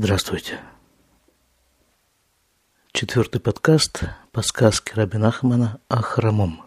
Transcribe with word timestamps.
Здравствуйте. 0.00 0.60
Четвертый 2.92 3.40
подкаст 3.40 4.04
по 4.30 4.42
сказке 4.42 4.92
Рабин 4.94 5.24
Ахмана 5.24 5.80
о 5.88 6.02
хромом. 6.02 6.62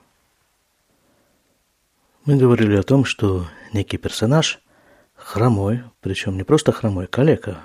Мы 2.25 2.35
говорили 2.35 2.75
о 2.75 2.83
том, 2.83 3.05
что 3.05 3.47
некий 3.71 3.95
персонаж 3.95 4.59
хромой, 5.15 5.81
причем 6.01 6.35
не 6.35 6.43
просто 6.43 6.73
хромой, 6.73 7.07
калека. 7.07 7.61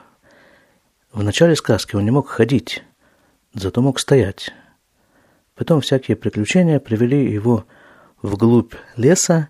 В 1.10 1.24
начале 1.24 1.56
сказки 1.56 1.96
он 1.96 2.04
не 2.04 2.12
мог 2.12 2.28
ходить, 2.28 2.84
зато 3.52 3.82
мог 3.82 3.98
стоять. 3.98 4.52
Потом 5.56 5.80
всякие 5.80 6.16
приключения 6.16 6.78
привели 6.78 7.28
его 7.28 7.66
вглубь 8.22 8.74
леса. 8.94 9.48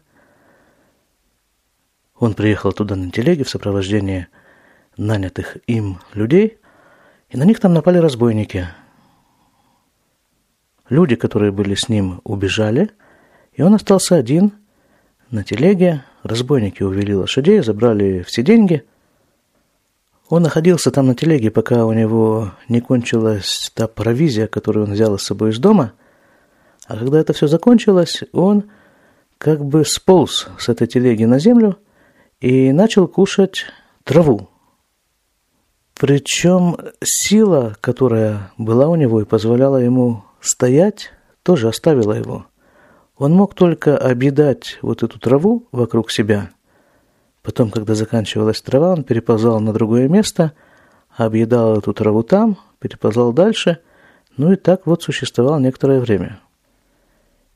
Он 2.15 2.33
приехал 2.33 2.73
туда 2.73 2.97
на 2.97 3.11
телеге 3.11 3.45
в 3.45 3.51
сопровождении 3.51 4.29
нанятых 4.97 5.59
им 5.67 5.99
людей, 6.15 6.59
и 7.29 7.37
на 7.37 7.45
них 7.45 7.61
там 7.61 7.75
напали 7.75 7.99
разбойники. 7.99 8.69
Люди, 10.89 11.17
которые 11.17 11.51
были 11.51 11.75
с 11.75 11.89
ним, 11.89 12.21
убежали, 12.25 12.91
и 13.53 13.63
он 13.63 13.75
остался 13.75 14.17
один 14.17 14.53
на 15.31 15.43
телеге. 15.43 16.05
Разбойники 16.23 16.83
увели 16.83 17.15
лошадей, 17.15 17.61
забрали 17.61 18.23
все 18.23 18.43
деньги. 18.43 18.85
Он 20.29 20.43
находился 20.43 20.91
там 20.91 21.07
на 21.07 21.15
телеге, 21.15 21.51
пока 21.51 21.87
у 21.87 21.93
него 21.93 22.53
не 22.69 22.81
кончилась 22.81 23.71
та 23.75 23.87
провизия, 23.87 24.49
которую 24.49 24.87
он 24.87 24.93
взял 24.93 25.19
с 25.19 25.23
собой 25.23 25.51
из 25.51 25.59
дома. 25.59 25.93
А 26.87 26.97
когда 26.97 27.21
это 27.21 27.33
все 27.33 27.47
закончилось, 27.47 28.23
он 28.33 28.65
как 29.39 29.65
бы 29.65 29.85
сполз 29.85 30.49
с 30.59 30.69
этой 30.69 30.87
телеги 30.87 31.25
на 31.25 31.39
землю 31.39 31.79
и 32.41 32.73
начал 32.73 33.07
кушать 33.07 33.67
траву, 34.05 34.49
причем 35.99 36.77
сила, 37.03 37.75
которая 37.81 38.53
была 38.59 38.89
у 38.89 38.97
него 38.97 39.23
и 39.23 39.25
позволяла 39.25 39.79
ему 39.79 40.25
стоять, 40.41 41.11
тоже 41.43 41.69
оставила 41.69 42.13
его. 42.13 42.47
Он 43.17 43.33
мог 43.33 43.55
только 43.55 43.97
объедать 43.97 44.79
вот 44.83 45.03
эту 45.03 45.19
траву 45.19 45.67
вокруг 45.73 46.11
себя. 46.11 46.51
Потом, 47.43 47.71
когда 47.71 47.95
заканчивалась 47.95 48.61
трава, 48.61 48.93
он 48.93 49.05
переползал 49.05 49.59
на 49.61 49.73
другое 49.73 50.07
место, 50.07 50.53
объедал 51.17 51.79
эту 51.79 51.95
траву 51.95 52.23
там, 52.23 52.59
переползал 52.79 53.33
дальше, 53.33 53.79
ну 54.37 54.53
и 54.53 54.57
так 54.57 54.87
вот 54.87 55.03
существовал 55.03 55.59
некоторое 55.61 56.01
время. 56.01 56.41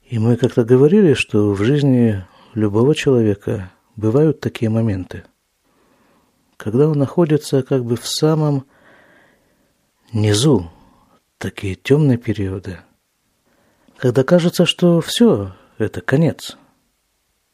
И 0.09 0.17
мы 0.17 0.35
как-то 0.35 0.63
говорили, 0.63 1.13
что 1.13 1.51
в 1.51 1.61
жизни 1.61 2.25
любого 2.55 2.95
человека 2.95 3.69
бывают 3.95 4.39
такие 4.39 4.71
моменты– 4.71 5.25
когда 6.61 6.87
он 6.87 6.99
находится 6.99 7.63
как 7.63 7.83
бы 7.83 7.95
в 7.95 8.07
самом 8.07 8.67
низу, 10.13 10.71
такие 11.39 11.73
темные 11.73 12.19
периоды, 12.19 12.77
когда 13.97 14.23
кажется, 14.23 14.67
что 14.67 15.01
все, 15.01 15.55
это 15.79 16.01
конец, 16.01 16.57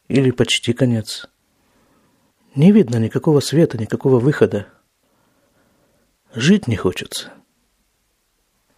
или 0.08 0.30
почти 0.30 0.74
конец. 0.74 1.26
Не 2.54 2.70
видно 2.70 2.96
никакого 2.96 3.40
света, 3.40 3.78
никакого 3.78 4.18
выхода. 4.18 4.66
Жить 6.34 6.68
не 6.68 6.76
хочется. 6.76 7.32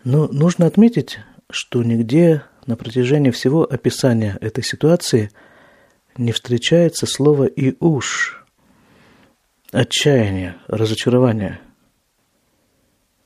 Но 0.04 0.28
нужно 0.28 0.66
отметить, 0.66 1.18
что 1.50 1.82
нигде 1.82 2.44
на 2.66 2.76
протяжении 2.76 3.32
всего 3.32 3.64
описания 3.64 4.38
этой 4.40 4.62
ситуации 4.62 5.32
не 6.16 6.30
встречается 6.30 7.06
слово 7.06 7.46
«и 7.46 7.74
уж», 7.80 8.39
отчаяние, 9.72 10.56
разочарование. 10.66 11.60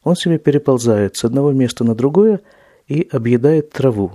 Он 0.02 0.16
себе 0.16 0.38
переползает 0.38 1.16
с 1.16 1.24
одного 1.24 1.52
места 1.52 1.84
на 1.84 1.94
другое 1.94 2.40
и 2.86 3.08
объедает 3.10 3.70
траву. 3.70 4.12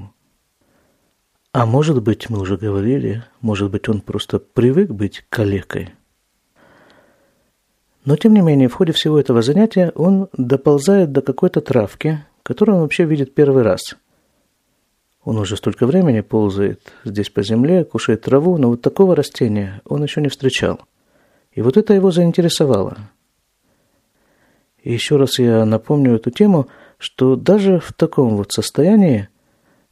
А 1.52 1.66
может 1.66 2.04
быть, 2.04 2.30
мы 2.30 2.40
уже 2.40 2.58
говорили, 2.58 3.24
может 3.42 3.72
быть, 3.72 3.90
он 3.90 4.02
просто 4.02 4.38
привык 4.38 4.92
быть 4.92 5.26
калекой. 5.30 5.90
Но, 8.06 8.16
тем 8.16 8.34
не 8.34 8.42
менее, 8.42 8.70
в 8.70 8.76
ходе 8.76 8.92
всего 8.94 9.20
этого 9.20 9.42
занятия 9.42 9.92
он 9.96 10.30
доползает 10.38 11.12
до 11.12 11.22
какой-то 11.22 11.62
травки, 11.62 12.24
которую 12.44 12.78
он 12.78 12.82
вообще 12.84 13.06
видит 13.06 13.34
первый 13.34 13.64
раз. 13.64 13.96
Он 15.24 15.38
уже 15.38 15.58
столько 15.58 15.86
времени 15.86 16.22
ползает 16.22 16.94
здесь 17.04 17.30
по 17.30 17.44
земле, 17.44 17.84
кушает 17.84 18.22
траву, 18.22 18.58
но 18.58 18.70
вот 18.70 18.82
такого 18.82 19.16
растения 19.16 19.82
он 19.86 20.04
еще 20.04 20.22
не 20.22 20.30
встречал. 20.30 20.82
И 21.60 21.62
вот 21.62 21.76
это 21.76 21.94
его 21.94 22.10
заинтересовало. 22.10 22.98
И 24.82 24.94
еще 24.94 25.18
раз 25.18 25.40
я 25.40 25.66
напомню 25.66 26.16
эту 26.16 26.32
тему, 26.32 26.70
что 26.98 27.36
даже 27.36 27.82
в 27.82 27.92
таком 27.92 28.38
вот 28.38 28.54
состоянии 28.54 29.28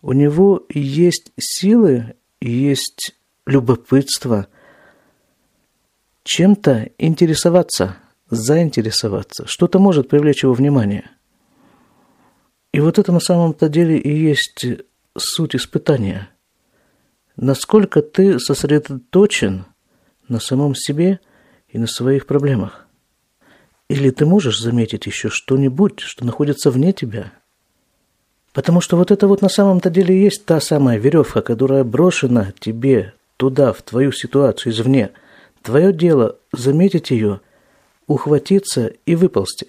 у 0.02 0.14
него 0.14 0.64
есть 0.70 1.34
силы, 1.38 2.16
есть 2.40 3.18
любопытство 3.46 4.48
чем-то 6.24 6.90
интересоваться, 6.98 7.98
заинтересоваться, 8.30 9.46
что-то 9.46 9.78
может 9.78 10.08
привлечь 10.08 10.44
его 10.44 10.54
внимание. 10.54 11.12
И 12.72 12.80
вот 12.80 12.98
это 12.98 13.12
на 13.12 13.20
самом-то 13.20 13.68
деле 13.68 13.98
и 13.98 14.18
есть 14.18 14.66
суть 15.18 15.54
испытания. 15.54 16.30
Насколько 17.36 18.02
ты 18.02 18.40
сосредоточен 18.40 19.66
на 20.30 20.40
самом 20.40 20.74
себе– 20.74 21.20
и 21.70 21.78
на 21.78 21.88
своих 21.88 22.26
проблемах? 22.26 22.86
Или 23.90 24.10
ты 24.10 24.26
можешь 24.26 24.60
заметить 24.60 25.06
еще 25.06 25.30
что-нибудь, 25.30 26.00
что 26.02 26.26
находится 26.26 26.72
вне 26.72 26.94
тебя? 26.94 27.32
Потому 28.54 28.82
что 28.82 28.98
вот 28.98 29.12
это 29.12 29.28
вот 29.28 29.42
на 29.42 29.50
самом-то 29.50 29.90
деле 29.90 30.20
есть 30.20 30.46
та 30.46 30.60
самая 30.60 30.98
веревка, 30.98 31.42
которая 31.42 31.84
брошена 31.84 32.54
тебе 32.60 33.14
туда, 33.38 33.72
в 33.72 33.82
твою 33.82 34.12
ситуацию 34.12 34.74
извне. 34.74 35.12
Твое 35.62 35.94
дело 35.94 36.38
заметить 36.52 37.12
ее, 37.12 37.42
ухватиться 38.08 38.92
и 39.06 39.16
выползти. 39.16 39.68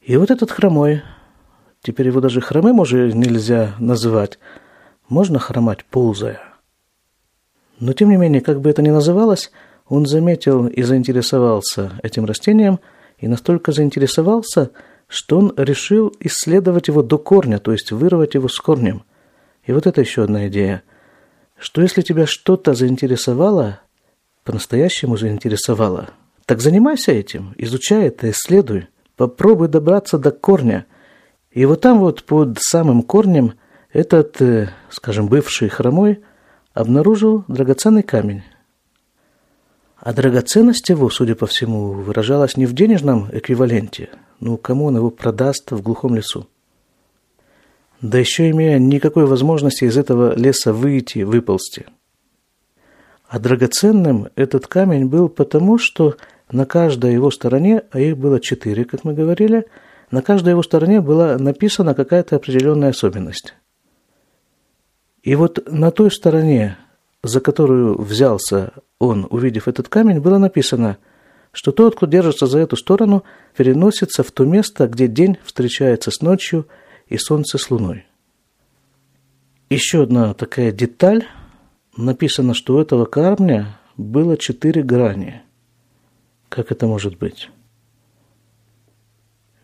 И 0.00 0.16
вот 0.16 0.30
этот 0.30 0.50
хромой, 0.50 1.02
теперь 1.80 2.08
его 2.08 2.20
даже 2.20 2.40
хромым 2.40 2.80
уже 2.80 3.12
нельзя 3.12 3.74
называть, 3.78 4.38
можно 5.08 5.38
хромать 5.38 5.84
ползая. 5.84 6.40
Но 7.78 7.92
тем 7.92 8.10
не 8.10 8.16
менее, 8.16 8.40
как 8.40 8.60
бы 8.60 8.70
это 8.70 8.82
ни 8.82 8.90
называлось, 8.90 9.52
он 9.92 10.06
заметил 10.06 10.68
и 10.68 10.82
заинтересовался 10.84 12.00
этим 12.02 12.24
растением, 12.24 12.80
и 13.18 13.28
настолько 13.28 13.72
заинтересовался, 13.72 14.70
что 15.06 15.38
он 15.38 15.52
решил 15.58 16.16
исследовать 16.18 16.88
его 16.88 17.02
до 17.02 17.18
корня, 17.18 17.58
то 17.58 17.72
есть 17.72 17.92
вырвать 17.92 18.32
его 18.32 18.48
с 18.48 18.58
корнем. 18.58 19.02
И 19.64 19.72
вот 19.72 19.86
это 19.86 20.00
еще 20.00 20.24
одна 20.24 20.48
идея, 20.48 20.82
что 21.58 21.82
если 21.82 22.00
тебя 22.00 22.24
что-то 22.24 22.72
заинтересовало, 22.72 23.80
по-настоящему 24.44 25.18
заинтересовало, 25.18 26.08
так 26.46 26.62
занимайся 26.62 27.12
этим, 27.12 27.52
изучай 27.58 28.06
это, 28.06 28.30
исследуй, 28.30 28.86
попробуй 29.16 29.68
добраться 29.68 30.16
до 30.16 30.30
корня. 30.30 30.86
И 31.50 31.66
вот 31.66 31.82
там 31.82 31.98
вот 31.98 32.24
под 32.24 32.56
самым 32.58 33.02
корнем 33.02 33.56
этот, 33.92 34.40
э, 34.40 34.70
скажем, 34.88 35.28
бывший 35.28 35.68
хромой 35.68 36.22
обнаружил 36.72 37.44
драгоценный 37.46 38.02
камень. 38.02 38.42
А 40.02 40.12
драгоценность 40.12 40.88
его, 40.88 41.08
судя 41.10 41.36
по 41.36 41.46
всему, 41.46 41.92
выражалась 41.92 42.56
не 42.56 42.66
в 42.66 42.72
денежном 42.72 43.28
эквиваленте, 43.30 44.10
ну 44.40 44.56
кому 44.56 44.86
он 44.86 44.96
его 44.96 45.10
продаст 45.10 45.70
в 45.70 45.80
глухом 45.80 46.16
лесу. 46.16 46.48
Да 48.00 48.18
еще 48.18 48.50
имея 48.50 48.80
никакой 48.80 49.26
возможности 49.26 49.84
из 49.84 49.96
этого 49.96 50.36
леса 50.36 50.72
выйти, 50.72 51.20
выползти. 51.20 51.86
А 53.28 53.38
драгоценным 53.38 54.26
этот 54.34 54.66
камень 54.66 55.06
был 55.06 55.28
потому, 55.28 55.78
что 55.78 56.16
на 56.50 56.66
каждой 56.66 57.12
его 57.12 57.30
стороне, 57.30 57.84
а 57.92 58.00
их 58.00 58.18
было 58.18 58.40
четыре, 58.40 58.84
как 58.84 59.04
мы 59.04 59.14
говорили, 59.14 59.68
на 60.10 60.20
каждой 60.20 60.50
его 60.50 60.64
стороне 60.64 61.00
была 61.00 61.38
написана 61.38 61.94
какая-то 61.94 62.34
определенная 62.34 62.90
особенность. 62.90 63.54
И 65.22 65.36
вот 65.36 65.62
на 65.70 65.92
той 65.92 66.10
стороне, 66.10 66.76
за 67.22 67.40
которую 67.40 68.00
взялся 68.00 68.72
он, 68.98 69.26
увидев 69.30 69.68
этот 69.68 69.88
камень, 69.88 70.20
было 70.20 70.38
написано, 70.38 70.98
что 71.52 71.70
тот, 71.70 71.96
кто 71.96 72.06
держится 72.06 72.46
за 72.46 72.58
эту 72.58 72.76
сторону, 72.76 73.24
переносится 73.56 74.22
в 74.22 74.32
то 74.32 74.44
место, 74.44 74.88
где 74.88 75.06
день 75.06 75.38
встречается 75.44 76.10
с 76.10 76.20
ночью 76.20 76.66
и 77.06 77.18
солнце 77.18 77.58
с 77.58 77.70
луной. 77.70 78.06
Еще 79.70 80.02
одна 80.02 80.34
такая 80.34 80.72
деталь. 80.72 81.26
Написано, 81.96 82.54
что 82.54 82.76
у 82.76 82.80
этого 82.80 83.04
камня 83.04 83.78
было 83.96 84.38
четыре 84.38 84.82
грани. 84.82 85.42
Как 86.48 86.72
это 86.72 86.86
может 86.86 87.18
быть? 87.18 87.50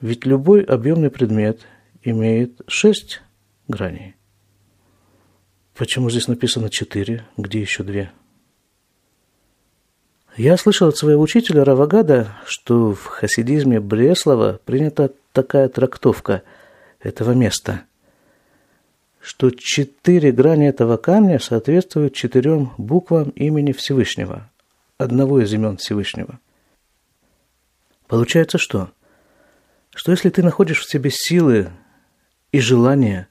Ведь 0.00 0.26
любой 0.26 0.62
объемный 0.62 1.10
предмет 1.10 1.66
имеет 2.02 2.60
шесть 2.66 3.22
граней. 3.66 4.17
Почему 5.78 6.10
здесь 6.10 6.26
написано 6.26 6.70
четыре? 6.70 7.24
Где 7.36 7.60
еще 7.60 7.84
две? 7.84 8.10
Я 10.36 10.56
слышал 10.56 10.88
от 10.88 10.96
своего 10.96 11.22
учителя 11.22 11.62
Равагада, 11.62 12.36
что 12.46 12.94
в 12.94 13.04
хасидизме 13.04 13.78
Бреслова 13.78 14.60
принята 14.64 15.12
такая 15.32 15.68
трактовка 15.68 16.42
этого 16.98 17.30
места, 17.30 17.82
что 19.20 19.50
четыре 19.50 20.32
грани 20.32 20.68
этого 20.68 20.96
камня 20.96 21.38
соответствуют 21.38 22.12
четырем 22.12 22.72
буквам 22.76 23.30
имени 23.30 23.70
Всевышнего, 23.70 24.50
одного 24.96 25.40
из 25.40 25.54
имен 25.54 25.76
Всевышнего. 25.76 26.40
Получается 28.08 28.58
что? 28.58 28.90
Что 29.94 30.10
если 30.10 30.30
ты 30.30 30.42
находишь 30.42 30.80
в 30.80 30.90
себе 30.90 31.10
силы 31.12 31.70
и 32.50 32.58
желание, 32.58 33.28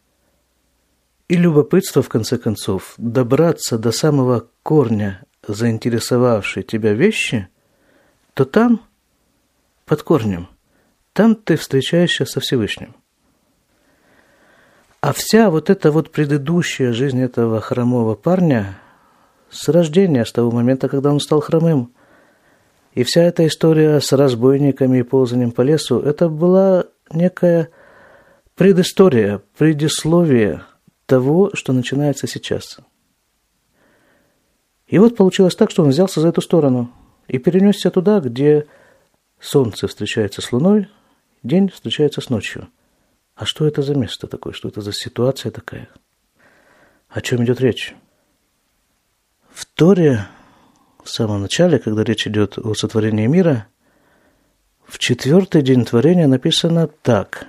и 1.29 1.35
любопытство, 1.35 2.01
в 2.01 2.09
конце 2.09 2.37
концов, 2.37 2.93
добраться 2.97 3.77
до 3.77 3.91
самого 3.91 4.47
корня 4.63 5.23
заинтересовавшие 5.45 6.63
тебя 6.63 6.93
вещи, 6.93 7.47
то 8.33 8.45
там, 8.45 8.81
под 9.85 10.03
корнем, 10.03 10.47
там 11.13 11.35
ты 11.35 11.55
встречаешься 11.55 12.25
со 12.25 12.39
Всевышним. 12.39 12.95
А 14.99 15.13
вся 15.13 15.49
вот 15.49 15.69
эта 15.69 15.91
вот 15.91 16.11
предыдущая 16.11 16.91
жизнь 16.91 17.21
этого 17.21 17.61
хромого 17.61 18.15
парня 18.15 18.79
с 19.49 19.69
рождения, 19.69 20.25
с 20.25 20.31
того 20.31 20.51
момента, 20.51 20.89
когда 20.89 21.11
он 21.11 21.19
стал 21.19 21.39
хромым, 21.39 21.93
и 22.93 23.03
вся 23.03 23.21
эта 23.21 23.45
история 23.47 24.01
с 24.01 24.11
разбойниками 24.11 24.99
и 24.99 25.03
ползанием 25.03 25.51
по 25.51 25.61
лесу, 25.61 25.99
это 25.99 26.29
была 26.29 26.85
некая 27.11 27.69
предыстория, 28.55 29.41
предисловие 29.57 30.63
того, 31.07 31.49
что 31.55 31.73
начинается 31.73 32.27
сейчас– 32.27 32.77
и 34.87 34.99
вот 34.99 35.15
получилось 35.15 35.55
так, 35.55 35.69
что 35.69 35.83
он 35.83 35.89
взялся 35.89 36.21
за 36.21 36.29
эту 36.29 36.41
сторону 36.41 36.91
и 37.27 37.37
перенесся 37.37 37.91
туда, 37.91 38.19
где 38.21 38.67
солнце 39.39 39.87
встречается 39.87 40.41
с 40.41 40.51
луной, 40.51 40.87
день 41.43 41.69
встречается 41.69 42.21
с 42.21 42.29
ночью. 42.29 42.69
А 43.35 43.45
что 43.45 43.67
это 43.67 43.81
за 43.81 43.95
место 43.95 44.27
такое? 44.27 44.53
Что 44.53 44.69
это 44.69 44.81
за 44.81 44.93
ситуация 44.93 45.51
такая? 45.51 45.89
О 47.09 47.21
чем 47.21 47.43
идет 47.43 47.59
речь? 47.59 47.95
В 49.51 49.65
Торе, 49.65 50.25
в 51.03 51.09
самом 51.09 51.41
начале, 51.41 51.79
когда 51.79 52.03
речь 52.03 52.25
идет 52.25 52.57
о 52.57 52.73
сотворении 52.73 53.27
мира, 53.27 53.67
в 54.85 54.99
четвертый 54.99 55.63
день 55.63 55.83
творения 55.83 56.27
написано 56.27 56.87
так. 56.87 57.45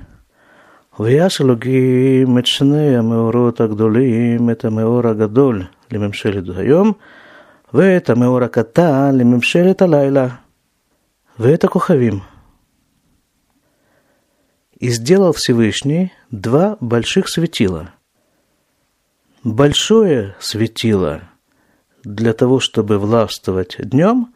ויעש 0.99 1.41
אלוקים 1.41 2.37
את 2.37 2.45
שני 2.45 2.97
המאורות 2.97 3.61
הגדולים, 3.61 4.49
את 4.49 4.65
המאור 4.65 5.07
הגדול 5.07 5.63
לממשלת 5.91 6.43
היום, 6.57 6.91
ואת 7.73 8.09
המאור 8.09 8.43
הקטן 8.43 9.15
לממשלת 9.17 9.81
הלילה, 9.81 10.27
ואת 11.39 11.63
הכוכבים. 11.63 12.19
И 14.83 14.89
сделал 14.89 15.31
Всевышний 15.31 16.11
два 16.29 16.77
больших 16.81 17.29
светила. 17.29 17.93
Большое 19.45 20.35
светило 20.39 21.21
для 22.03 22.33
того, 22.33 22.59
чтобы 22.59 22.99
властвовать 22.99 23.77
днем, 23.79 24.33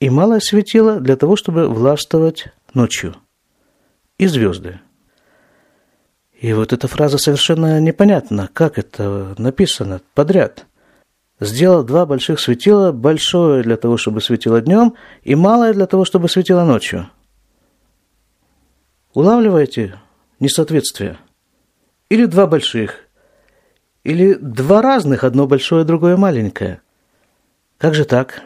и 0.00 0.10
малое 0.10 0.40
светило 0.40 0.98
для 1.00 1.14
того, 1.14 1.36
чтобы 1.36 1.68
властвовать 1.68 2.48
ночью. 2.74 3.14
И 4.18 4.26
звезды. 4.26 4.80
И 6.43 6.53
вот 6.53 6.73
эта 6.73 6.87
фраза 6.87 7.17
совершенно 7.17 7.79
непонятна, 7.79 8.49
как 8.53 8.77
это 8.77 9.33
написано 9.37 10.01
подряд– 10.13 10.65
сделал 11.39 11.83
два 11.83 12.05
больших 12.05 12.39
светила, 12.39 12.91
большое 12.91 13.63
для 13.63 13.77
того, 13.77 13.97
чтобы 13.97 14.21
светило 14.21 14.61
днем, 14.61 14.95
и 15.23 15.35
малое 15.35 15.73
для 15.73 15.85
того, 15.85 16.05
чтобы 16.05 16.29
светило 16.29 16.63
ночью. 16.63 17.09
Улавливаете 19.13 19.99
несоответствие? 20.39 21.17
Или 22.09 22.25
два 22.25 22.47
больших, 22.47 22.99
или 24.03 24.33
два 24.33 24.81
разных, 24.81 25.23
одно 25.23 25.47
большое, 25.47 25.85
другое 25.85 26.17
маленькое. 26.17 26.81
Как 27.77 27.95
же 27.95 28.05
так? 28.05 28.41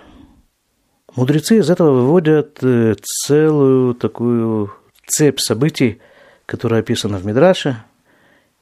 Мудрецы 1.16 1.58
из 1.58 1.70
этого 1.70 1.92
выводят 1.92 2.60
э, 2.62 2.96
целую 3.02 3.96
такую 3.96 4.72
цепь 5.08 5.40
событий, 5.40 6.00
которая 6.48 6.80
описана 6.80 7.20
в 7.20 7.26
Мидраше, 7.26 7.84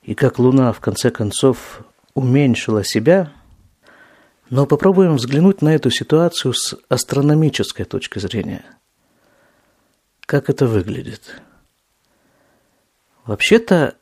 и 0.04 0.14
как 0.16 0.38
Луна 0.38 0.74
в 0.74 0.82
конце 0.82 1.12
концов 1.12 1.86
уменьшила 2.14 2.84
себя– 2.84 3.32
но 4.50 4.66
попробуем 4.66 5.16
взглянуть 5.16 5.62
на 5.62 5.74
эту 5.74 5.90
ситуацию 5.90 6.54
с 6.54 6.78
астрономической 6.88 7.86
точки 7.86 8.20
зрения. 8.20 8.64
Как 10.22 10.50
это 10.50 10.68
выглядит? 10.68 11.42
Вообще-то 13.26 13.96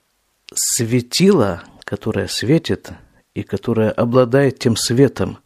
светило, 0.53 1.63
которое 1.83 2.27
светит 2.27 2.91
и 3.33 3.43
которое 3.43 3.89
обладает 3.91 4.59
тем 4.59 4.75
светом, 4.75 5.39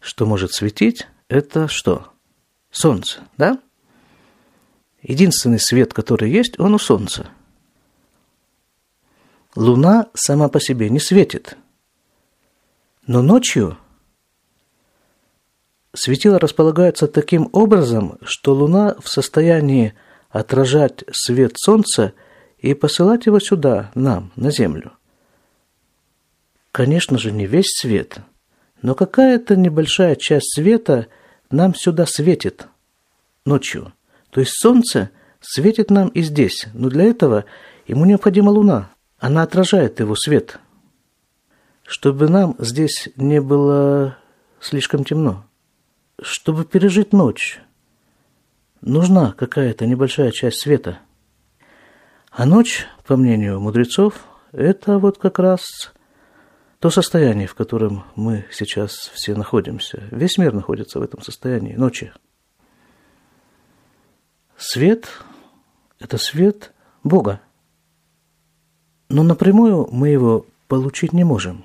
что 0.00 0.26
может 0.26 0.52
светить, 0.52 1.06
это 1.28 1.68
что? 1.68 2.08
Солнце, 2.70 3.20
да? 3.36 3.60
Единственный 5.02 5.60
свет, 5.60 5.94
который 5.94 6.30
есть, 6.30 6.58
он 6.58 6.74
у 6.74 6.78
Солнца. 6.78 7.30
Луна 9.58 10.06
сама 10.14 10.48
по 10.48 10.60
себе 10.60 10.88
не 10.88 11.00
светит. 11.00 11.56
Но 13.06 13.22
ночью– 13.22 13.76
Светило 15.94 16.38
располагается 16.38 17.08
таким 17.08 17.48
образом, 17.52 18.18
что 18.22 18.54
Луна 18.54 18.94
в 19.00 19.08
состоянии 19.08 19.94
отражать 20.30 21.02
свет 21.10 21.54
Солнца 21.56 22.12
и 22.58 22.74
посылать 22.74 23.26
его 23.26 23.40
сюда, 23.40 23.90
нам, 23.96 24.30
на 24.36 24.52
Землю. 24.52 24.92
Конечно 26.70 27.18
же, 27.18 27.32
не 27.32 27.46
весь 27.46 27.72
свет, 27.80 28.18
но 28.80 28.94
какая-то 28.94 29.56
небольшая 29.56 30.14
часть 30.14 30.54
света 30.54 31.08
нам 31.50 31.74
сюда 31.74 32.06
светит 32.06 32.68
ночью. 33.44 33.92
То 34.30 34.40
есть 34.40 34.52
Солнце 34.52 35.10
светит 35.40 35.90
нам 35.90 36.08
и 36.10 36.22
здесь, 36.22 36.66
но 36.74 36.90
для 36.90 37.06
этого 37.06 37.44
ему 37.88 38.04
необходима 38.04 38.50
Луна. 38.50 38.90
Она 39.18 39.42
отражает 39.42 40.00
его 40.00 40.14
свет, 40.14 40.60
чтобы 41.84 42.28
нам 42.28 42.54
здесь 42.58 43.08
не 43.16 43.40
было 43.40 44.16
слишком 44.60 45.04
темно 45.04 45.44
чтобы 46.20 46.64
пережить 46.64 47.12
ночь, 47.12 47.60
нужна 48.80 49.32
какая-то 49.32 49.86
небольшая 49.86 50.30
часть 50.30 50.60
света. 50.60 50.98
А 52.30 52.44
ночь, 52.44 52.86
по 53.06 53.16
мнению 53.16 53.60
мудрецов, 53.60 54.24
это 54.52 54.98
вот 54.98 55.18
как 55.18 55.38
раз 55.38 55.92
то 56.78 56.90
состояние, 56.90 57.48
в 57.48 57.54
котором 57.54 58.04
мы 58.14 58.46
сейчас 58.52 59.10
все 59.14 59.34
находимся. 59.34 60.04
Весь 60.10 60.38
мир 60.38 60.52
находится 60.52 61.00
в 61.00 61.02
этом 61.02 61.22
состоянии 61.22 61.74
ночи. 61.74 62.12
Свет– 64.56 65.08
это 65.98 66.18
свет 66.18 66.72
Бога. 67.02 67.40
Но 69.08 69.22
напрямую 69.22 69.88
мы 69.90 70.08
его 70.08 70.46
получить 70.66 71.12
не 71.12 71.24
можем. 71.24 71.64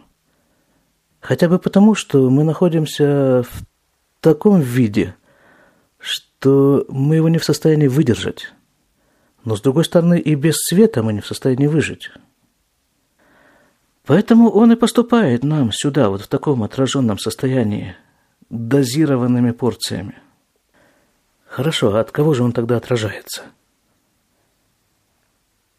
Хотя 1.20 1.48
бы 1.48 1.60
потому, 1.60 1.96
что 1.96 2.30
мы 2.30 2.44
находимся 2.44 3.44
в 3.44 3.64
таком 4.20 4.62
виде, 4.62 5.16
что 6.00 6.86
мы 6.90 7.16
его 7.16 7.30
не 7.30 7.38
в 7.38 7.46
состоянии 7.46 7.88
выдержать. 7.88 8.54
Но, 9.46 9.56
с 9.56 9.62
другой 9.62 9.86
стороны, 9.86 10.20
и 10.20 10.36
без 10.36 10.56
света 10.58 11.04
мы 11.04 11.14
не 11.14 11.22
в 11.22 11.28
состоянии 11.28 11.68
выжить. 11.68 12.12
Поэтому 14.06 14.50
он 14.50 14.72
и 14.72 14.76
поступает 14.76 15.44
нам 15.44 15.72
сюда, 15.72 16.10
вот 16.10 16.22
в 16.22 16.28
таком 16.28 16.64
отраженном 16.64 17.18
состоянии, 17.18 17.96
дозированными 18.50 19.52
порциями. 19.52 20.16
Хорошо, 21.46 21.96
а 21.96 22.02
от 22.02 22.12
кого 22.12 22.34
же 22.34 22.44
он 22.44 22.52
тогда 22.52 22.78
отражается? 22.78 23.44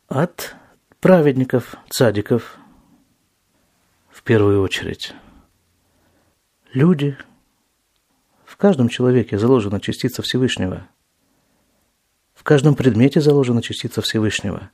От 0.08 0.54
праведников, 1.04 1.76
цадиков, 1.90 2.56
в 4.08 4.22
первую 4.22 4.62
очередь. 4.62 5.12
Люди– 6.72 7.18
в 8.46 8.56
каждом 8.56 8.88
человеке 8.88 9.38
заложена 9.38 9.80
частица 9.80 10.22
Всевышнего. 10.22 10.88
В 12.32 12.42
каждом 12.42 12.74
предмете 12.74 13.20
заложена 13.20 13.60
частица 13.60 14.00
Всевышнего. 14.00 14.70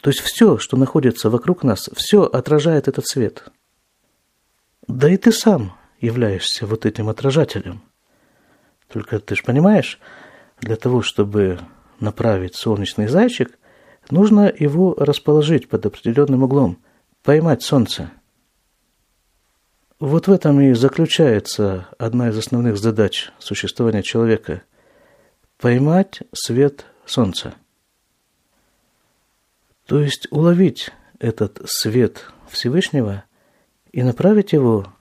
То 0.00 0.10
есть 0.10 0.18
все, 0.18 0.58
что 0.58 0.76
находится 0.76 1.30
вокруг 1.30 1.62
нас, 1.62 1.88
все 1.94 2.24
отражает 2.24 2.88
этот 2.88 3.06
свет. 3.06 3.44
Да 4.88 5.08
и 5.08 5.16
ты 5.16 5.30
сам 5.30 5.76
являешься 6.00 6.66
вот 6.66 6.84
этим 6.84 7.08
отражателем. 7.08 7.80
Только 8.88 9.20
ты 9.20 9.36
же 9.36 9.44
понимаешь, 9.44 10.00
для 10.58 10.74
того, 10.74 11.00
чтобы 11.00 11.60
направить 12.00 12.56
солнечный 12.56 13.06
зайчик, 13.06 13.56
нужно 14.10 14.52
его 14.56 14.94
расположить 14.94 15.68
под 15.68 15.86
определенным 15.86 16.42
углом, 16.42 16.78
поймать 17.22 17.62
солнце. 17.62 18.10
Вот 19.98 20.28
в 20.28 20.32
этом 20.32 20.60
и 20.60 20.72
заключается 20.72 21.88
одна 21.98 22.30
из 22.30 22.38
основных 22.38 22.78
задач 22.78 23.30
существования 23.38 24.02
человека– 24.02 24.62
поймать 25.60 26.20
свет 26.32 26.86
солнца. 27.04 27.54
То 29.86 30.00
есть 30.00 30.26
уловить 30.30 30.90
этот 31.18 31.60
свет 31.66 32.32
Всевышнего 32.48 33.24
и 33.92 34.02
направить 34.02 34.52
его 34.52 34.92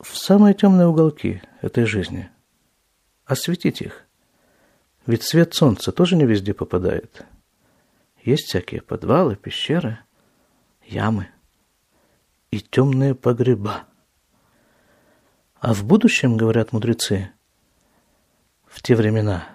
в 0.00 0.16
самые 0.16 0.54
темные 0.54 0.86
уголки 0.86 1.42
этой 1.62 1.84
жизни, 1.84 2.28
осветить 3.24 3.80
их. 3.80 4.04
Ведь 5.06 5.22
свет 5.22 5.54
солнца 5.54 5.92
тоже 5.92 6.16
не 6.16 6.24
везде 6.24 6.52
попадает. 6.52 7.24
Есть 8.22 8.48
всякие 8.48 8.82
подвалы, 8.82 9.36
пещеры, 9.36 9.98
ямы 10.84 11.28
и 12.50 12.60
темные 12.60 13.14
погреба. 13.14 13.84
А 15.60 15.72
в 15.72 15.84
будущем, 15.84 16.36
говорят 16.36 16.72
мудрецы, 16.72 17.30
в 18.66 18.82
те 18.82 18.94
времена, 18.94 19.46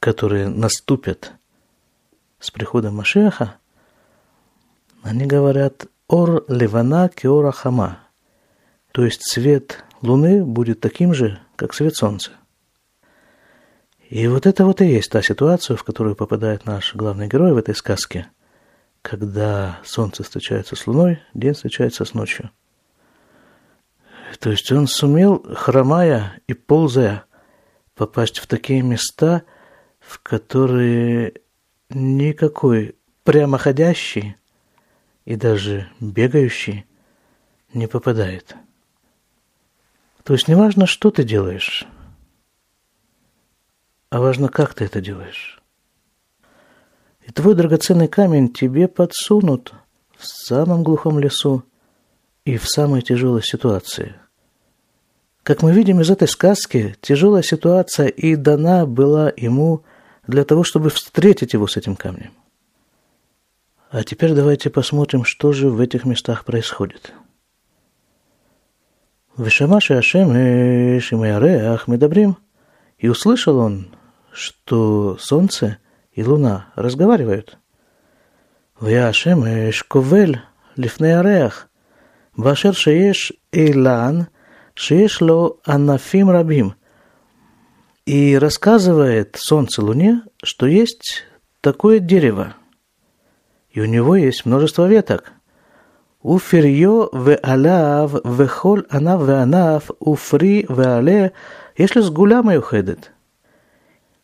которые 0.00 0.48
наступят 0.48 1.32
с 2.38 2.50
приходом 2.50 2.96
Машеха, 2.96 3.56
они 5.02 5.26
говорят 5.26 5.86
«Ор 6.08 6.44
левана 6.48 7.08
кеора 7.08 7.52
хама», 7.52 8.00
то 8.92 9.04
есть 9.04 9.22
свет 9.22 9.84
Луны 10.02 10.44
будет 10.44 10.80
таким 10.80 11.14
же, 11.14 11.40
как 11.56 11.74
свет 11.74 11.96
Солнца. 11.96 12.32
И 14.08 14.28
вот 14.28 14.46
это 14.46 14.64
вот 14.64 14.80
и 14.80 14.86
есть 14.86 15.10
та 15.10 15.22
ситуация, 15.22 15.76
в 15.76 15.84
которую 15.84 16.16
попадает 16.16 16.64
наш 16.64 16.94
главный 16.94 17.28
герой 17.28 17.52
в 17.52 17.56
этой 17.56 17.74
сказке, 17.74 18.28
когда 19.02 19.80
Солнце 19.84 20.22
встречается 20.22 20.76
с 20.76 20.86
Луной, 20.86 21.20
день 21.34 21.54
встречается 21.54 22.04
с 22.04 22.14
ночью– 22.14 22.50
то 24.38 24.50
есть 24.50 24.70
он 24.72 24.86
сумел, 24.86 25.44
хромая 25.54 26.40
и 26.46 26.54
ползая, 26.54 27.24
попасть 27.94 28.38
в 28.38 28.46
такие 28.46 28.82
места, 28.82 29.42
в 30.00 30.20
которые 30.20 31.34
никакой 31.88 32.96
прямоходящий 33.24 34.36
и 35.24 35.36
даже 35.36 35.88
бегающий 36.00 36.84
не 37.72 37.86
попадает. 37.86 38.54
То 40.22 40.32
есть 40.32 40.48
не 40.48 40.54
важно, 40.54 40.86
что 40.86 41.10
ты 41.10 41.22
делаешь, 41.24 41.86
а 44.10 44.20
важно, 44.20 44.48
как 44.48 44.74
ты 44.74 44.84
это 44.84 45.00
делаешь. 45.00 45.60
И 47.26 47.32
твой 47.32 47.54
драгоценный 47.54 48.08
камень 48.08 48.52
тебе 48.52 48.88
подсунут 48.88 49.72
в 50.16 50.26
самом 50.26 50.82
глухом 50.82 51.18
лесу 51.18 51.64
и 52.44 52.56
в 52.56 52.68
самой 52.68 53.02
тяжелой 53.02 53.42
ситуации– 53.42 54.14
как 55.46 55.62
мы 55.62 55.72
видим 55.72 56.00
из 56.00 56.10
этой 56.10 56.26
сказки, 56.26 56.96
тяжелая 57.00 57.44
ситуация 57.44 58.08
и 58.08 58.34
дана 58.34 58.84
была 58.84 59.32
ему 59.36 59.84
для 60.26 60.44
того, 60.44 60.64
чтобы 60.64 60.90
встретить 60.90 61.52
его 61.52 61.68
с 61.68 61.76
этим 61.76 61.94
камнем. 61.94 62.32
А 63.88 64.02
теперь 64.02 64.34
давайте 64.34 64.70
посмотрим, 64.70 65.22
что 65.22 65.52
же 65.52 65.70
в 65.70 65.78
этих 65.78 66.04
местах 66.04 66.44
происходит. 66.44 67.12
Вишамаши 69.36 69.94
Ашем 69.94 70.30
Шимаяреах 71.00 71.86
Медабрим. 71.86 72.38
И 72.98 73.08
услышал 73.08 73.58
он, 73.58 73.94
что 74.32 75.16
солнце 75.18 75.78
и 76.12 76.24
луна 76.24 76.72
разговаривают. 76.74 77.58
Вяшем 78.80 79.44
Шковель 79.72 80.40
Лифнеареах. 80.76 81.68
Вашер 82.36 82.74
Шееш 82.74 83.32
Эйлан 83.52 84.28
Шешло 84.74 85.58
Анафим 85.64 86.30
Рабим. 86.30 86.74
И 88.04 88.36
рассказывает 88.36 89.36
Солнце 89.38 89.82
Луне, 89.82 90.22
что 90.42 90.66
есть 90.66 91.24
такое 91.60 91.98
дерево. 91.98 92.54
И 93.70 93.80
у 93.80 93.86
него 93.86 94.16
есть 94.16 94.44
множество 94.44 94.86
веток. 94.86 95.32
Уфирьё 96.25 97.09
ве 97.13 97.35
алав 97.35 98.21
ве 98.23 98.47
холь 98.47 98.85
анав 98.89 99.25
ве 99.25 99.35
анав 99.41 99.91
уфри 99.99 100.65
ве 100.69 100.85
але 100.85 101.31
если 101.77 102.01
с 102.01 102.09
гуляма 102.09 102.57
уходит. 102.57 103.11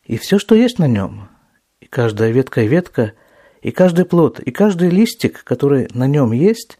И 0.06 0.18
все, 0.18 0.38
что 0.40 0.56
есть 0.56 0.80
на 0.80 0.88
нем, 0.88 1.30
и 1.82 1.86
каждая 1.86 2.32
ветка 2.32 2.62
и 2.62 2.68
ветка, 2.68 3.14
и 3.62 3.72
каждый 3.72 4.06
плод, 4.06 4.40
и 4.40 4.52
каждый 4.52 4.90
листик, 4.90 5.44
который 5.44 5.88
на 5.94 6.08
нем 6.08 6.32
есть, 6.32 6.78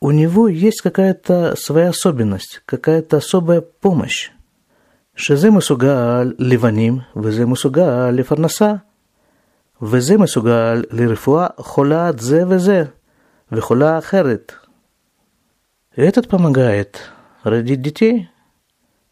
у 0.00 0.10
него 0.10 0.48
есть 0.48 0.82
какая-то 0.82 1.54
своя 1.56 1.90
особенность, 1.90 2.62
какая-то 2.66 3.18
особая 3.18 3.60
помощь. 3.60 4.30
שזה 5.16 5.50
מסוגל 5.50 6.32
לבנים 6.38 6.98
וזה 7.16 7.46
מסוגל 7.46 8.10
לפרנסה 8.10 8.72
וזה 9.82 10.18
מסוגל 10.18 10.84
לרפואה 10.90 11.46
חולת 11.56 12.18
זה 12.20 12.44
וזה 12.48 12.84
Вихула 13.49 13.97
ахерет. 13.97 14.59
Этот 15.95 16.27
помогает 16.27 17.09
родить 17.43 17.81
детей, 17.81 18.29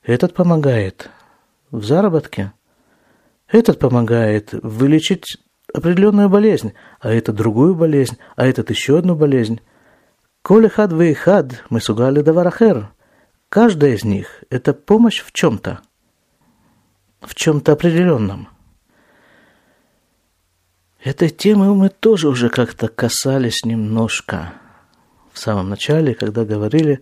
этот 0.03 0.33
помогает 0.33 1.09
в 1.71 1.85
заработке, 1.85 2.51
этот 3.47 3.79
помогает 3.79 4.49
вылечить 4.51 5.37
определенную 5.73 6.27
болезнь, 6.27 6.73
а 6.99 7.11
это 7.11 7.31
другую 7.31 7.75
болезнь, 7.75 8.17
а 8.35 8.45
этот 8.45 8.69
еще 8.71 8.99
одну 8.99 9.15
болезнь. 9.15 9.61
Коли 10.41 10.67
хад 10.67 10.91
вы 10.91 11.13
хад, 11.13 11.63
мы 11.69 11.79
сугали 11.79 12.19
даварахер. 12.19 12.91
Каждая 13.47 13.93
из 13.93 14.03
них– 14.03 14.43
это 14.49 14.73
помощь 14.73 15.23
в 15.23 15.31
чем-то, 15.31 15.79
в 17.21 17.35
чем-то 17.35 17.71
определенном– 17.71 18.49
Этой 21.05 21.29
темы 21.29 21.73
мы 21.75 21.89
тоже 21.89 22.27
уже 22.27 22.49
как-то 22.49 22.89
касались 22.89 23.63
немножко 23.63 24.53
в 25.31 25.39
самом 25.39 25.69
начале, 25.69 26.15
когда 26.15 26.43
говорили 26.43 26.99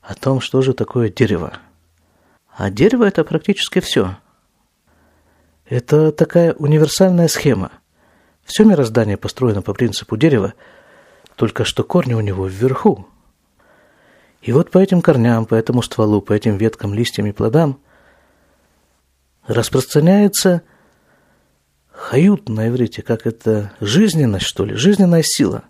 о 0.00 0.14
том, 0.14 0.40
что 0.40 0.62
же 0.62 0.72
такое 0.72 1.10
дерево. 1.10 1.58
А 2.56 2.70
дерево– 2.70 3.04
это 3.08 3.24
практически 3.24 3.80
все. 3.80 4.16
Это 5.66 6.12
такая 6.12 6.54
универсальная 6.54 7.26
схема. 7.26 7.72
Все 8.44 8.64
мироздание 8.64 9.16
построено 9.16 9.60
по 9.60 9.74
принципу 9.74 10.16
дерева– 10.16 10.54
только 11.34 11.64
что 11.64 11.82
корни 11.82 12.14
у 12.14 12.20
него 12.20 12.46
вверху. 12.46 13.08
И 14.42 14.52
вот 14.52 14.70
по 14.70 14.78
этим 14.78 15.02
корням, 15.02 15.46
по 15.46 15.56
этому 15.56 15.82
стволу, 15.82 16.20
по 16.20 16.32
этим 16.32 16.56
веткам, 16.56 16.94
листьям 16.94 17.26
и 17.26 17.32
плодам 17.32 17.80
распространяется 19.46 20.62
хают 22.02 22.48
на 22.48 22.68
иврите, 22.68 23.02
как 23.02 23.26
это 23.26 23.72
жизненность, 23.80 24.46
что 24.46 24.64
ли, 24.64 24.74
жизненная 24.74 25.22
сила, 25.24 25.64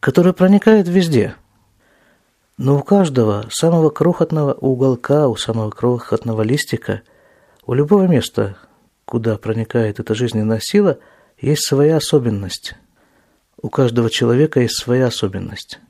которая 0.00 0.32
проникает 0.32 0.88
везде. 0.88 1.34
Но 2.56 2.78
у 2.78 2.82
каждого 2.82 3.46
самого 3.50 3.90
крохотного 3.90 4.52
уголка, 4.54 5.28
у 5.28 5.36
самого 5.36 5.70
крохотного 5.70 6.42
листика, 6.42 7.02
у 7.66 7.74
любого 7.74 8.06
места, 8.06 8.56
куда 9.04 9.36
проникает 9.36 10.00
эта 10.00 10.14
жизненная 10.14 10.60
сила, 10.60 10.98
есть 11.40 11.64
своя 11.66 11.96
особенность– 11.96 12.74
у 13.60 13.70
каждого 13.70 14.08
человека 14.08 14.60
есть 14.60 14.76
своя 14.76 15.06
особенность. 15.06 15.80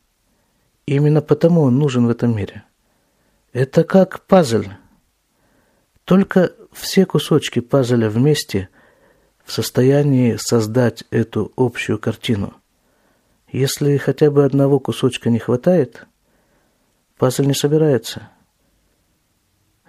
И 0.86 0.94
именно 0.94 1.20
потому 1.20 1.62
он 1.62 1.78
нужен 1.78 2.06
в 2.06 2.10
этом 2.10 2.34
мире. 2.34 2.64
Это 3.52 3.84
как 3.84 4.24
пазл. 4.24 4.64
Только 6.04 6.52
все 6.72 7.04
кусочки 7.04 7.60
пазля 7.60 8.08
вместе 8.08 8.70
в 9.48 9.52
состоянии 9.52 10.36
создать 10.36 11.02
эту 11.10 11.52
общую 11.56 11.98
картину. 11.98 12.54
Если 13.50 13.96
хотя 13.96 14.30
бы 14.30 14.44
одного 14.44 14.78
кусочка 14.78 15.30
не 15.30 15.40
хватает, 15.40 16.06
пазл 17.16 17.42
не 17.42 17.54
собирается. 17.54 18.28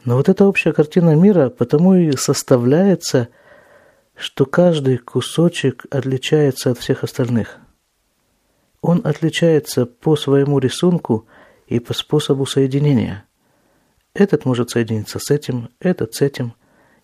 Но 0.06 0.16
вот 0.16 0.30
эта 0.30 0.46
общая 0.46 0.74
картина 0.74 1.14
мира 1.16 1.50
потому 1.50 1.94
и 1.94 2.14
составляется, 2.14 3.28
что 4.16 4.46
каждый 4.46 4.98
кусочек 4.98 5.86
отличается 5.92 6.72
от 6.72 6.80
всех 6.80 7.04
остальных– 7.04 7.58
он 8.82 9.02
отличается 9.06 9.86
по 9.86 10.16
своему 10.16 10.60
рисунку 10.60 11.28
и 11.68 11.80
по 11.80 11.94
способу 11.94 12.46
соединения. 12.46 13.26
Этот 14.14 14.46
может 14.46 14.70
соединиться 14.70 15.20
с 15.20 15.30
этим, 15.30 15.70
этот 15.80 16.16
с 16.16 16.22
этим 16.22 16.54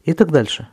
и 0.03 0.13
так 0.13 0.31
дальше. 0.31 0.69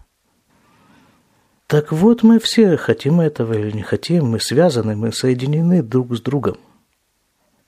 Так 1.66 1.92
вот, 1.92 2.22
мы 2.22 2.38
все 2.38 2.76
хотим 2.76 3.20
этого 3.20 3.54
или 3.54 3.70
не 3.70 3.82
хотим, 3.82 4.26
мы 4.26 4.40
связаны, 4.40 4.94
мы 4.94 5.12
соединены 5.12 5.82
друг 5.82 6.14
с 6.14 6.20
другом. 6.20 6.58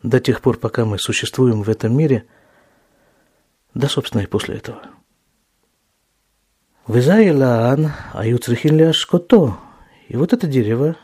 До 0.03 0.21
тех 0.21 0.43
пор, 0.43 0.59
пока 0.59 0.85
мы 0.85 0.99
существуем 0.99 1.63
в 1.63 1.71
этом 1.71 1.97
мире, 1.97 2.27
да, 3.73 3.89
собственно, 3.89 4.23
и 4.23 4.27
после 4.27 4.57
этого. 4.57 4.83
Визайлаан 6.87 7.93
аюцрихин 8.13 8.77
ляшкото. 8.77 9.57
И 10.09 10.17
вот 10.17 10.35
это 10.35 10.47
дерево, 10.47 10.97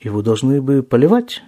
его 0.00 0.22
должны 0.22 0.62
бы 0.62 0.82
поливать, 0.82 1.42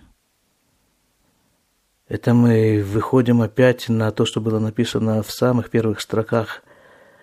Это 2.08 2.32
мы 2.32 2.82
выходим 2.82 3.42
опять 3.42 3.90
на 3.90 4.10
то, 4.12 4.24
что 4.24 4.40
было 4.40 4.58
написано 4.58 5.22
в 5.22 5.30
самых 5.30 5.68
первых 5.68 6.00
строках 6.00 6.62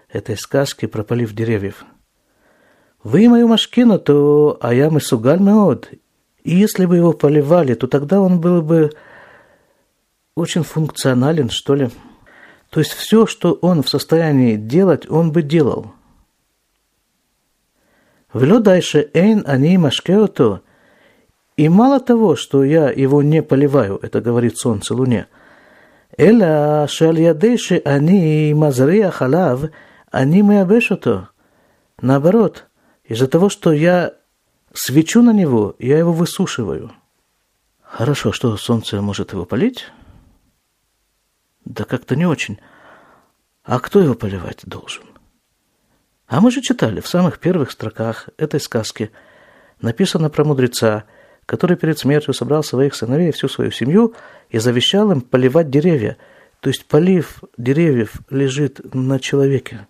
этой 0.09 0.37
сказки 0.37 0.85
про 0.85 1.03
полив 1.03 1.33
деревьев. 1.33 1.85
Вы 3.05 3.29
мою 3.29 3.47
машкину, 3.47 3.99
то 3.99 4.57
а 4.61 4.73
я 4.73 4.89
мысугаль 4.89 5.39
меод. 5.39 5.91
И 6.43 6.55
если 6.55 6.87
бы 6.87 6.95
его 6.95 7.13
поливали, 7.13 7.75
то 7.75 7.85
тогда 7.85 8.19
он 8.19 8.41
был 8.41 8.63
бы 8.63 8.89
очень 10.33 10.63
функционален, 10.63 11.51
что 11.51 11.75
ли. 11.75 11.91
То 12.71 12.79
есть 12.79 12.93
все, 12.93 13.27
что 13.27 13.53
он 13.61 13.83
в 13.83 13.89
состоянии 13.89 14.55
делать, 14.55 15.07
он 15.07 15.31
бы 15.31 15.43
делал. 15.43 15.91
Влё 18.33 18.57
дальше 18.57 19.07
эйн 19.13 19.43
они 19.45 19.77
машкеото. 19.77 20.61
И 21.57 21.69
мало 21.69 21.99
того, 21.99 22.35
что 22.35 22.63
я 22.63 22.89
его 22.89 23.21
не 23.21 23.43
поливаю, 23.43 23.99
это 24.01 24.19
говорит 24.19 24.57
солнце 24.57 24.95
луне, 24.95 25.27
эля 26.17 26.87
шаль 26.89 27.21
ядейши 27.21 27.83
они 27.85 28.51
мазрия 28.55 29.11
халав, 29.11 29.69
они 30.09 30.41
меабешото. 30.41 31.29
Наоборот, 32.01 32.65
из-за 33.07 33.27
того, 33.27 33.49
что 33.49 33.71
я 33.71 34.13
свечу 34.73 35.21
на 35.21 35.31
него, 35.31 35.75
я 35.79 35.97
его 35.97 36.11
высушиваю. 36.11 36.91
Хорошо, 37.81 38.31
что 38.31 38.57
солнце 38.57 39.01
может 39.01 39.33
его 39.33 39.45
полить? 39.45 39.85
Да 41.63 41.85
как-то 41.85 42.15
не 42.15 42.25
очень. 42.25 42.59
А 43.63 43.79
кто 43.79 43.99
его 43.99 44.15
поливать 44.15 44.61
должен? 44.65 45.03
А 46.27 46.41
мы 46.41 46.51
же 46.51 46.61
читали 46.61 46.99
в 46.99 47.07
самых 47.07 47.39
первых 47.39 47.71
строках 47.71 48.29
этой 48.37 48.59
сказки. 48.59 49.11
Написано 49.81 50.29
про 50.29 50.43
мудреца, 50.43 51.05
который 51.45 51.77
перед 51.77 51.99
смертью 51.99 52.33
собрал 52.33 52.63
своих 52.63 52.95
сыновей 52.95 53.29
и 53.29 53.31
всю 53.31 53.47
свою 53.47 53.71
семью 53.71 54.15
и 54.49 54.57
завещал 54.57 55.11
им 55.11 55.21
поливать 55.21 55.69
деревья. 55.69 56.17
То 56.59 56.69
есть 56.69 56.85
полив 56.85 57.43
деревьев 57.57 58.13
лежит 58.29 58.93
на 58.93 59.19
человеке. 59.19 59.87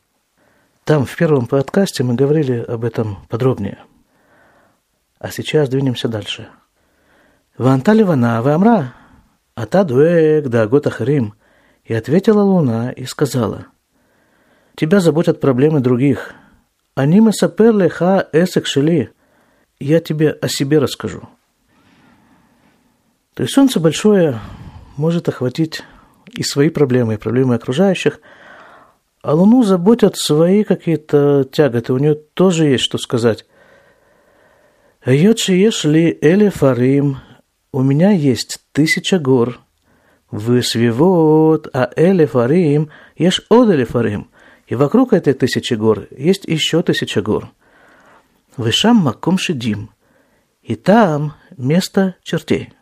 Там 0.85 1.07
в 1.07 1.15
первом 1.15 1.47
подкасте 1.47 2.03
мы 2.03 2.13
говорили 2.13 2.59
об 2.59 2.85
этом 2.85 3.25
подробнее. 3.27 3.79
А 5.17 5.31
сейчас 5.31 5.67
двинемся 5.67 6.07
дальше. 6.07 6.47
Вантали 7.57 8.03
вана 8.03 8.39
вамра, 8.43 8.93
а 9.55 9.65
та 9.65 9.83
дуэг 9.83 10.47
да 10.47 10.65
ахарим. 10.65 11.33
И 11.85 11.93
ответила 11.95 12.41
луна 12.41 12.91
и 12.91 13.05
сказала, 13.05 13.65
Тебя 14.75 14.99
заботят 14.99 15.41
проблемы 15.41 15.79
других. 15.79 16.35
Они 16.93 17.19
мы 17.19 17.33
сапер 17.33 17.89
ха 17.89 18.27
эсек 18.31 18.67
шели. 18.67 19.11
Я 19.79 19.99
тебе 19.99 20.29
о 20.33 20.47
себе 20.47 20.77
расскажу. 20.77 21.27
То 23.33 23.41
есть 23.41 23.55
солнце 23.55 23.79
большое 23.79 24.39
может 24.97 25.27
охватить 25.29 25.83
и 26.31 26.43
свои 26.43 26.69
проблемы, 26.69 27.15
и 27.15 27.17
проблемы 27.17 27.55
окружающих, 27.55 28.19
а 29.25 29.33
Луну 29.33 29.63
заботят 29.63 30.17
свои 30.17 30.63
какие-то 30.63 31.45
тяготы, 31.51 31.93
у 31.93 31.97
нее 31.97 32.13
тоже 32.13 32.65
есть 32.65 32.83
что 32.83 32.99
сказать. 32.99 33.47
Йотши 35.03 35.53
ешли 35.53 36.15
эле 36.21 36.51
фарим, 36.51 37.17
у 37.71 37.81
меня 37.81 38.11
есть 38.11 38.59
тысяча 38.71 39.17
гор, 39.17 39.61
вы 40.29 40.61
свивот, 40.61 41.67
а 41.73 41.89
эле 41.95 42.27
фарим, 42.27 42.91
ешь 43.17 43.43
од 43.49 43.69
эле 43.71 43.87
и 44.67 44.75
вокруг 44.75 45.11
этой 45.11 45.33
тысячи 45.33 45.73
гор 45.73 46.07
есть 46.11 46.45
еще 46.45 46.83
тысяча 46.83 47.23
гор. 47.23 47.49
Вышам 48.57 48.97
маком 48.97 49.39
шидим, 49.39 49.89
и 50.61 50.75
там 50.75 51.33
место 51.57 52.15
чертей. 52.21 52.73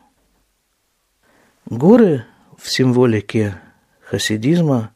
Горы 1.65 2.25
в 2.57 2.69
символике 2.69 3.61
хасидизма, 4.01 4.93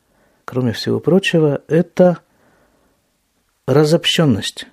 кроме 0.47 0.71
всего 0.71 1.01
прочего, 1.01 1.61
это 1.67 2.19
разобщенность. 3.65 4.65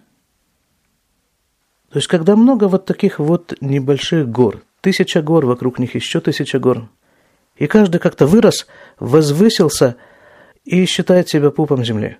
То 1.90 1.98
есть, 1.98 2.06
когда 2.06 2.36
много 2.36 2.68
вот 2.68 2.86
таких 2.86 3.18
вот 3.18 3.54
небольших 3.60 4.28
гор, 4.28 4.62
тысяча 4.80 5.20
гор, 5.20 5.46
вокруг 5.46 5.80
них 5.80 5.96
еще 5.96 6.20
тысяча 6.20 6.60
гор, 6.60 6.88
и 7.56 7.66
каждый 7.66 7.98
как-то 7.98 8.28
вырос, 8.28 8.68
возвысился 9.00 9.96
и 10.64 10.86
считает 10.86 11.28
себя 11.28 11.50
пупом 11.50 11.84
земли. 11.84 12.18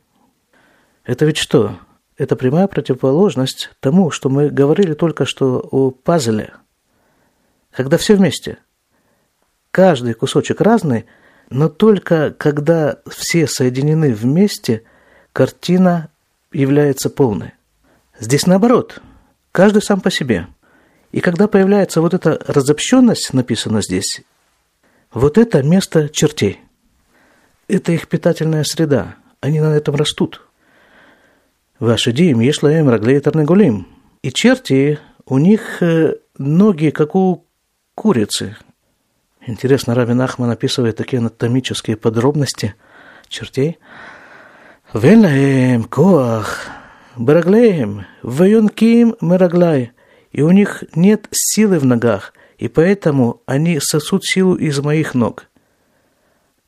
Это 1.04 1.24
ведь 1.24 1.36
что? 1.36 1.78
Это 2.16 2.34
прямая 2.34 2.66
противоположность 2.66 3.70
тому, 3.78 4.10
что 4.10 4.28
мы 4.28 4.48
говорили 4.48 4.94
только 4.94 5.26
что 5.26 5.60
о 5.70 5.92
пазле. 5.92 6.54
Когда 7.70 7.98
все 7.98 8.16
вместе– 8.16 8.58
Каждый 9.74 10.14
кусочек 10.14 10.60
разный, 10.60 11.04
но 11.50 11.68
только 11.68 12.30
когда 12.36 12.98
все 13.06 13.46
соединены 13.46 14.12
вместе, 14.12 14.82
картина 15.32 16.10
является 16.52 17.10
полной. 17.10 17.52
Здесь 18.18 18.46
наоборот, 18.46 19.00
каждый 19.52 19.82
сам 19.82 20.00
по 20.00 20.10
себе. 20.10 20.46
И 21.12 21.20
когда 21.20 21.46
появляется 21.48 22.00
вот 22.00 22.14
эта 22.14 22.40
разобщенность, 22.46 23.32
написано 23.32 23.82
здесь, 23.82 24.22
вот 25.12 25.38
это 25.38 25.62
место 25.62 26.08
чертей. 26.08 26.60
Это 27.68 27.92
их 27.92 28.08
питательная 28.08 28.64
среда. 28.64 29.16
Они 29.40 29.60
на 29.60 29.74
этом 29.74 29.94
растут. 29.94 30.42
Ваши 31.78 32.12
дим, 32.12 32.40
ешлаем, 32.40 32.88
раглейтерный 32.88 33.44
гулим. 33.44 33.86
И 34.22 34.32
черти, 34.32 34.98
у 35.26 35.38
них 35.38 35.82
э, 35.82 36.16
ноги, 36.38 36.90
как 36.90 37.14
у 37.14 37.44
курицы, 37.94 38.56
Интересно, 39.46 39.94
Рабин 39.94 40.20
Ахман 40.22 40.50
описывает 40.50 40.96
такие 40.96 41.18
анатомические 41.18 41.96
подробности 41.96 42.74
чертей. 43.28 43.78
Велаем 44.94 45.84
коах, 45.84 46.66
бараглеем, 47.16 48.06
ваюнким 48.22 49.16
мераглай. 49.20 49.92
И 50.30 50.40
у 50.40 50.50
них 50.50 50.84
нет 50.94 51.28
силы 51.30 51.78
в 51.78 51.84
ногах, 51.84 52.32
и 52.58 52.68
поэтому 52.68 53.42
они 53.44 53.78
сосут 53.80 54.24
силу 54.24 54.54
из 54.54 54.80
моих 54.80 55.14
ног. 55.14 55.46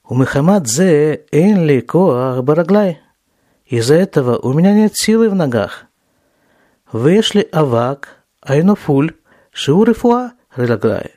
У 0.04 0.14
Мехамад 0.14 0.68
зе 0.68 1.24
энли 1.32 1.80
коах 1.80 2.44
бараглай. 2.44 3.00
Из-за 3.64 3.94
этого 3.94 4.38
у 4.38 4.52
меня 4.52 4.72
нет 4.72 4.92
силы 4.94 5.30
в 5.30 5.34
ногах. 5.34 5.86
Вышли 6.92 7.48
авак, 7.52 8.22
айнофуль, 8.42 9.14
шиурифуа, 9.50 10.32
релаглай. 10.54 11.16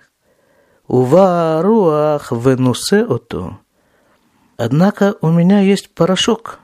Ува 0.90 1.62
руах 1.62 2.32
венусе 2.32 3.04
ото. 3.04 3.60
Однако 4.58 5.16
у 5.22 5.30
меня 5.30 5.60
есть 5.60 5.94
порошок. 5.94 6.60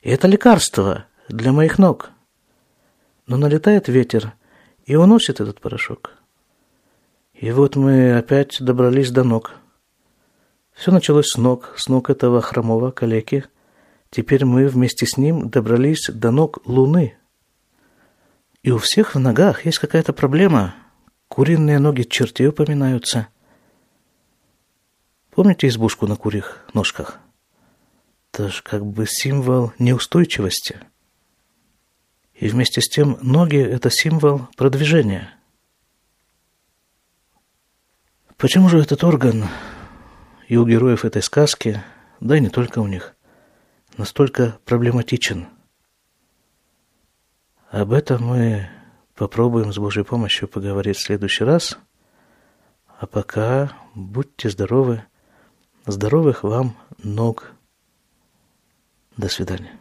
И 0.00 0.10
это 0.10 0.26
лекарство 0.26 1.04
для 1.28 1.52
моих 1.52 1.78
ног. 1.78 2.10
Но 3.28 3.36
налетает 3.36 3.86
ветер 3.86 4.32
и 4.86 4.96
уносит 4.96 5.40
этот 5.40 5.60
порошок. 5.60 6.14
И 7.32 7.52
вот 7.52 7.76
мы 7.76 8.18
опять 8.18 8.56
добрались 8.60 9.12
до 9.12 9.22
ног. 9.22 9.52
Все 10.72 10.90
началось 10.90 11.30
с 11.30 11.36
ног, 11.36 11.74
с 11.76 11.88
ног 11.88 12.10
этого 12.10 12.40
хромого 12.40 12.90
калеки. 12.90 13.44
Теперь 14.10 14.46
мы 14.46 14.66
вместе 14.66 15.06
с 15.06 15.16
ним 15.16 15.48
добрались 15.48 16.10
до 16.12 16.32
ног 16.32 16.58
Луны. 16.64 17.16
И 18.64 18.72
у 18.72 18.78
всех 18.78 19.14
в 19.14 19.20
ногах 19.20 19.64
есть 19.64 19.78
какая-то 19.78 20.12
проблема– 20.12 20.74
Куриные 21.28 21.78
ноги 21.78 22.02
чертей 22.02 22.48
упоминаются. 22.48 23.28
Помните 25.30 25.68
избушку 25.68 26.06
на 26.06 26.16
курьих 26.16 26.64
ножках? 26.74 27.18
Это 28.32 28.48
же 28.48 28.62
как 28.62 28.84
бы 28.84 29.06
символ 29.06 29.72
неустойчивости. 29.78 30.80
И 32.34 32.48
вместе 32.48 32.80
с 32.80 32.88
тем 32.88 33.18
ноги– 33.20 33.58
это 33.58 33.90
символ 33.90 34.48
продвижения. 34.56 35.34
Почему 38.36 38.68
же 38.68 38.78
этот 38.78 39.02
орган 39.02 39.46
и 40.46 40.56
у 40.56 40.64
героев 40.64 41.04
этой 41.04 41.22
сказки, 41.22 41.82
да 42.20 42.36
и 42.36 42.40
не 42.40 42.48
только 42.48 42.78
у 42.78 42.86
них, 42.86 43.16
настолько 43.96 44.58
проблематичен? 44.64 45.48
Об 47.70 47.92
этом 47.92 48.24
мы 48.24 48.70
Попробуем 49.18 49.72
с 49.72 49.78
Божьей 49.78 50.04
помощью 50.04 50.46
поговорить 50.46 50.96
в 50.96 51.00
следующий 51.00 51.42
раз. 51.42 51.76
А 53.00 53.06
пока 53.06 53.72
будьте 53.96 54.48
здоровы. 54.48 55.02
Здоровых 55.86 56.44
вам 56.44 56.76
ног. 57.02 57.50
До 59.16 59.28
свидания. 59.28 59.72